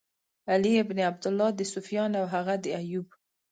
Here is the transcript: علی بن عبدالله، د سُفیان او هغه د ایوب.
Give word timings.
علی 0.51 0.73
بن 0.89 0.99
عبدالله، 1.09 1.49
د 1.55 1.61
سُفیان 1.73 2.11
او 2.19 2.25
هغه 2.33 2.53
د 2.63 2.65
ایوب. 2.79 3.07